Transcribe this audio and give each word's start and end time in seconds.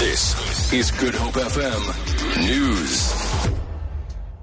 This 0.00 0.72
is 0.72 0.90
Good 0.92 1.14
Hope 1.14 1.34
FM 1.34 2.38
News. 2.40 3.12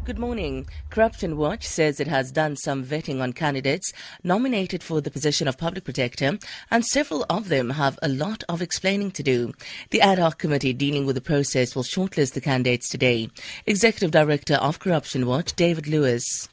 Good 0.05 0.19
morning. 0.19 0.67
Corruption 0.91 1.35
Watch 1.35 1.65
says 1.65 1.99
it 1.99 2.07
has 2.07 2.31
done 2.31 2.55
some 2.55 2.85
vetting 2.85 3.21
on 3.21 3.33
candidates 3.33 3.91
nominated 4.23 4.83
for 4.83 5.01
the 5.01 5.09
position 5.09 5.47
of 5.47 5.57
public 5.57 5.83
protector, 5.83 6.37
and 6.69 6.85
several 6.85 7.25
of 7.27 7.49
them 7.49 7.71
have 7.71 7.97
a 8.03 8.07
lot 8.07 8.43
of 8.47 8.61
explaining 8.61 9.09
to 9.13 9.23
do. 9.23 9.51
The 9.89 9.99
ad 9.99 10.19
hoc 10.19 10.37
committee 10.37 10.73
dealing 10.73 11.07
with 11.07 11.15
the 11.15 11.21
process 11.21 11.75
will 11.75 11.81
shortlist 11.81 12.33
the 12.33 12.41
candidates 12.41 12.87
today. 12.87 13.31
Executive 13.65 14.11
Director 14.11 14.57
of 14.57 14.77
Corruption 14.77 15.25
Watch, 15.25 15.55
David 15.55 15.87
Lewis. 15.87 16.47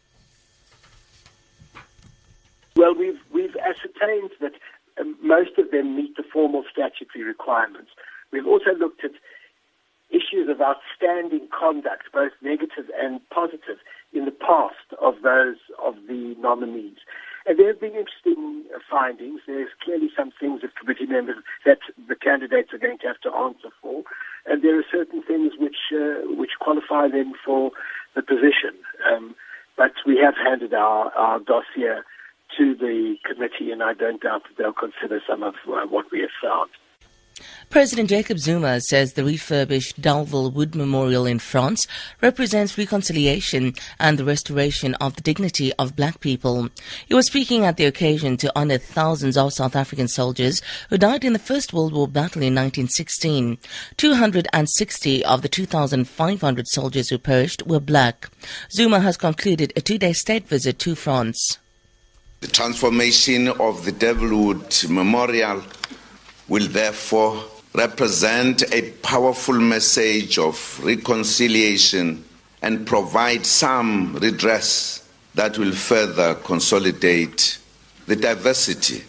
Well, 2.75 2.95
we've 2.95 3.21
we've 3.30 3.55
ascertained 3.57 4.30
that 4.41 4.52
most 4.52 4.55
of 4.55 4.73
them 5.75 5.96
meet 5.96 6.16
the 6.16 6.22
formal 6.22 6.62
statutory 6.70 7.25
requirements. 7.25 7.91
We've 8.30 8.46
also 8.46 8.73
looked 8.79 9.02
at 9.04 9.12
issues 10.11 10.48
of 10.48 10.62
outstanding 10.62 11.48
conduct, 11.51 12.05
both 12.12 12.32
negative 12.42 12.87
and 12.95 13.20
positive, 13.30 13.82
in 14.12 14.24
the 14.24 14.30
past 14.30 14.95
of 15.02 15.15
those 15.23 15.59
of 15.82 15.95
the 16.06 16.34
nominees. 16.38 17.02
And 17.46 17.59
there 17.59 17.68
have 17.68 17.80
been 17.80 17.98
interesting 17.98 18.65
findings. 18.91 19.41
There's 19.46 19.68
clearly 19.82 20.09
some 20.16 20.30
things 20.38 20.62
that 20.62 20.77
committee 20.77 21.06
members 21.06 21.37
that 21.66 21.80
the 22.09 22.15
candidates 22.15 22.73
are 22.73 22.79
going 22.79 22.98
to 22.98 23.09
have 23.09 23.20
to 23.20 23.34
answer 23.34 23.68
for, 23.82 24.02
and 24.46 24.62
there 24.62 24.79
are 24.79 24.84
certain 24.91 25.23
things 25.23 25.52
which 25.59 25.93
uh, 25.93 26.24
which 26.41 26.52
qualify 26.60 27.09
them 27.09 27.32
for 27.45 27.73
the 28.15 28.23
position. 28.23 28.79
Um, 29.04 29.34
but 29.77 29.93
we 30.06 30.16
have 30.24 30.34
handed 30.37 30.73
our, 30.73 31.10
our 31.12 31.38
dossier 31.41 32.01
to 32.59 32.75
the 32.75 33.17
committee, 33.25 33.71
and 33.71 33.83
I 33.83 33.95
don't 33.95 34.23
doubt 34.23 34.43
that 34.45 34.57
they'll 34.57 34.73
consider 34.73 35.21
some 35.29 35.43
of 35.43 35.55
uh, 35.69 35.87
what 35.87 36.11
we 36.11 36.21
have 36.21 36.31
found. 36.43 36.71
President 37.71 38.09
Jacob 38.09 38.39
Zuma 38.39 38.80
says 38.80 39.15
the 39.15 39.25
refurbished 39.25 40.01
Delville 40.01 40.53
Wood 40.53 40.77
Memorial 40.77 41.27
in 41.27 41.41
France 41.41 41.87
represents 42.23 42.79
reconciliation 42.79 43.74
and 43.99 44.16
the 44.16 44.24
restoration 44.24 44.95
of 44.96 45.16
the 45.16 45.23
dignity 45.23 45.73
of 45.74 45.96
black 45.96 46.21
people. 46.21 46.69
He 47.07 47.15
was 47.15 47.27
speaking 47.27 47.65
at 47.65 47.77
the 47.77 47.87
occasion 47.87 48.37
to 48.37 48.52
honor 48.55 48.79
thousands 48.79 49.37
of 49.37 49.52
South 49.52 49.74
African 49.74 50.07
soldiers 50.07 50.63
who 50.91 50.99
died 50.99 51.24
in 51.24 51.33
the 51.33 51.39
First 51.39 51.73
World 51.73 51.93
War 51.93 52.07
battle 52.07 52.43
in 52.43 52.55
1916. 52.55 53.59
260 53.96 55.24
of 55.24 55.43
the 55.43 55.49
2,500 55.49 56.68
soldiers 56.68 57.09
who 57.09 57.18
perished 57.18 57.66
were 57.66 57.80
black. 57.80 58.30
Zuma 58.71 59.01
has 59.01 59.16
concluded 59.16 59.73
a 59.74 59.80
two-day 59.80 60.13
state 60.13 60.46
visit 60.46 60.79
to 60.79 60.95
France. 60.95 61.59
The 62.45 62.50
transformation 62.50 63.48
of 63.48 63.87
the 63.87 63.92
Dalville 63.92 64.91
Memorial 64.91 65.62
will 66.47 66.69
therefore 66.69 67.42
represent 67.72 68.70
a 68.70 68.91
powerful 69.00 69.54
message 69.54 70.38
of 70.38 70.78
reconciliation 70.84 72.22
and 72.60 72.87
provide 72.87 73.47
some 73.47 74.16
redress 74.16 75.09
that 75.34 75.56
will 75.56 75.72
further 75.72 76.34
consolidate 76.34 77.56
the 78.04 78.15
diversity 78.15 79.03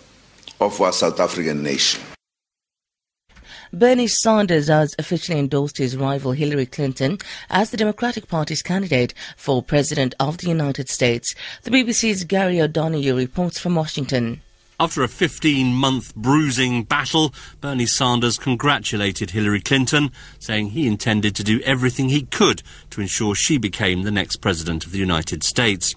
of 0.61 0.79
our 0.79 0.93
South 0.93 1.19
African 1.19 1.61
nation. 1.61 2.14
Bernie 3.75 4.07
Sanders 4.07 4.69
has 4.69 4.95
officially 4.97 5.37
endorsed 5.37 5.79
his 5.79 5.97
rival 5.97 6.31
Hillary 6.31 6.65
Clinton 6.65 7.17
as 7.49 7.71
the 7.71 7.77
Democratic 7.77 8.29
Party's 8.29 8.61
candidate 8.61 9.13
for 9.35 9.61
President 9.61 10.15
of 10.17 10.37
the 10.37 10.47
United 10.47 10.87
States. 10.87 11.35
The 11.63 11.71
BBC's 11.71 12.23
Gary 12.23 12.61
O'Donoghue 12.61 13.17
reports 13.17 13.59
from 13.59 13.75
Washington. 13.75 14.39
After 14.77 15.03
a 15.03 15.07
15 15.07 15.73
month 15.73 16.13
bruising 16.15 16.83
battle, 16.83 17.33
Bernie 17.61 17.85
Sanders 17.85 18.37
congratulated 18.37 19.31
Hillary 19.31 19.61
Clinton, 19.61 20.11
saying 20.37 20.71
he 20.71 20.85
intended 20.85 21.33
to 21.35 21.45
do 21.45 21.61
everything 21.61 22.09
he 22.09 22.23
could 22.23 22.61
to 22.89 22.99
ensure 22.99 23.35
she 23.35 23.57
became 23.57 24.03
the 24.03 24.11
next 24.11 24.41
President 24.41 24.85
of 24.85 24.91
the 24.91 24.97
United 24.97 25.45
States. 25.45 25.95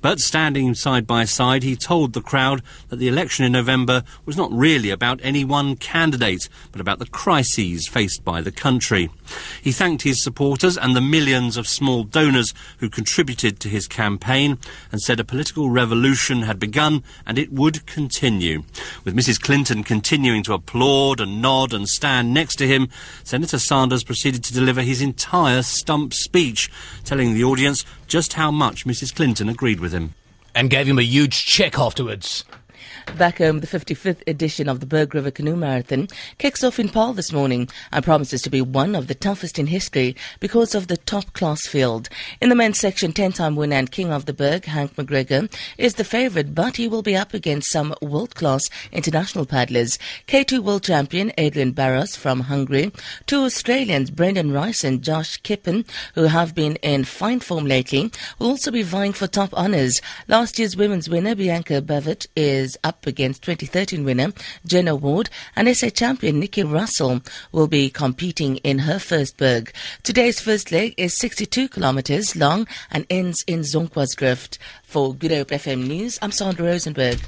But 0.00 0.20
standing 0.20 0.76
side 0.76 1.08
by 1.08 1.24
side, 1.24 1.64
he 1.64 1.74
told 1.74 2.12
the 2.12 2.22
crowd 2.22 2.62
that 2.88 3.00
the 3.00 3.08
election 3.08 3.44
in 3.44 3.50
November 3.50 4.04
was 4.24 4.36
not 4.36 4.52
really 4.52 4.90
about 4.90 5.18
any 5.24 5.44
one 5.44 5.74
candidate, 5.74 6.48
but 6.70 6.80
about 6.80 7.00
the 7.00 7.06
crises 7.06 7.88
faced 7.88 8.24
by 8.24 8.40
the 8.42 8.52
country. 8.52 9.10
He 9.60 9.72
thanked 9.72 10.02
his 10.02 10.22
supporters 10.22 10.78
and 10.78 10.94
the 10.94 11.00
millions 11.00 11.56
of 11.56 11.66
small 11.66 12.04
donors 12.04 12.54
who 12.78 12.88
contributed 12.88 13.58
to 13.58 13.68
his 13.68 13.88
campaign 13.88 14.56
and 14.92 15.00
said 15.00 15.18
a 15.18 15.24
political 15.24 15.68
revolution 15.68 16.42
had 16.42 16.60
begun 16.60 17.02
and 17.26 17.36
it 17.36 17.52
would 17.52 17.86
continue 17.86 18.19
continue. 18.20 18.62
With 19.02 19.16
Mrs. 19.16 19.40
Clinton 19.40 19.82
continuing 19.82 20.42
to 20.42 20.52
applaud 20.52 21.20
and 21.20 21.40
nod 21.40 21.72
and 21.72 21.88
stand 21.88 22.34
next 22.34 22.56
to 22.56 22.66
him, 22.66 22.90
Senator 23.24 23.58
Sanders 23.58 24.04
proceeded 24.04 24.44
to 24.44 24.52
deliver 24.52 24.82
his 24.82 25.00
entire 25.00 25.62
stump 25.62 26.12
speech, 26.12 26.70
telling 27.02 27.32
the 27.32 27.44
audience 27.44 27.82
just 28.08 28.34
how 28.34 28.50
much 28.50 28.84
Mrs. 28.84 29.14
Clinton 29.14 29.48
agreed 29.48 29.80
with 29.80 29.92
him. 29.92 30.12
And 30.54 30.68
gave 30.68 30.86
him 30.86 30.98
a 30.98 31.02
huge 31.02 31.46
check 31.46 31.78
afterwards. 31.78 32.44
Back 33.16 33.38
home, 33.38 33.60
the 33.60 33.66
55th 33.66 34.22
edition 34.26 34.68
of 34.68 34.80
the 34.80 34.86
Berg 34.86 35.14
River 35.14 35.30
Canoe 35.30 35.56
Marathon 35.56 36.08
kicks 36.38 36.62
off 36.64 36.78
in 36.78 36.88
Paarl 36.88 37.12
this 37.12 37.32
morning 37.32 37.68
and 37.92 38.04
promises 38.04 38.42
to 38.42 38.50
be 38.50 38.60
one 38.60 38.94
of 38.94 39.06
the 39.06 39.14
toughest 39.14 39.58
in 39.58 39.66
history 39.66 40.16
because 40.38 40.74
of 40.74 40.86
the 40.86 40.96
top 40.96 41.32
class 41.32 41.66
field. 41.66 42.08
In 42.40 42.48
the 42.48 42.54
men's 42.54 42.78
section, 42.78 43.12
10 43.12 43.32
time 43.32 43.56
winner 43.56 43.76
and 43.76 43.90
king 43.90 44.12
of 44.12 44.26
the 44.26 44.32
Berg, 44.32 44.64
Hank 44.64 44.96
McGregor, 44.96 45.52
is 45.78 45.94
the 45.94 46.04
favourite, 46.04 46.54
but 46.54 46.76
he 46.76 46.88
will 46.88 47.02
be 47.02 47.16
up 47.16 47.34
against 47.34 47.70
some 47.70 47.94
world 48.00 48.34
class 48.34 48.68
international 48.92 49.46
paddlers. 49.46 49.98
K2 50.26 50.60
world 50.60 50.84
champion 50.84 51.32
Adrian 51.38 51.72
Boros 51.72 52.16
from 52.16 52.40
Hungary, 52.40 52.92
two 53.26 53.40
Australians, 53.40 54.10
Brendan 54.10 54.52
Rice 54.52 54.84
and 54.84 55.02
Josh 55.02 55.36
Kippen, 55.38 55.84
who 56.14 56.24
have 56.24 56.54
been 56.54 56.76
in 56.76 57.04
fine 57.04 57.40
form 57.40 57.66
lately, 57.66 58.10
will 58.38 58.48
also 58.48 58.70
be 58.70 58.82
vying 58.82 59.12
for 59.12 59.26
top 59.26 59.52
honours. 59.54 60.00
Last 60.28 60.58
year's 60.58 60.76
women's 60.76 61.08
winner, 61.08 61.34
Bianca 61.34 61.80
Beavitt, 61.82 62.26
is 62.36 62.69
up 62.84 63.00
up 63.00 63.06
against 63.06 63.42
2013 63.44 64.04
winner 64.04 64.32
Jenna 64.66 64.94
Ward 64.94 65.30
and 65.56 65.74
SA 65.74 65.88
champion 65.88 66.38
Nikki 66.38 66.62
Russell 66.62 67.22
will 67.50 67.66
be 67.66 67.88
competing 67.88 68.56
in 68.58 68.80
her 68.80 68.98
first 68.98 69.36
berg. 69.38 69.72
Today's 70.02 70.40
first 70.40 70.70
leg 70.70 70.94
is 70.96 71.16
62 71.16 71.68
kilometers 71.68 72.36
long 72.36 72.66
and 72.90 73.06
ends 73.08 73.42
in 73.46 73.60
Zonquasdrift. 73.60 74.58
For 74.82 75.14
Good 75.14 75.30
Hope 75.30 75.50
FM 75.50 75.86
News, 75.86 76.18
I'm 76.20 76.32
Sandra 76.32 76.66
Rosenberg. 76.66 77.20